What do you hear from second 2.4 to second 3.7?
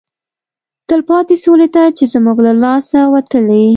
له لاسه وتلی